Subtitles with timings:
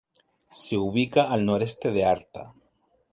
[0.61, 2.55] Se ubica al noroeste de Arta.